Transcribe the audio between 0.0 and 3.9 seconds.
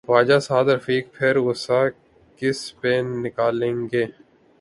خواجہ سعدرفیق پھر غصہ کس پہ نکالیں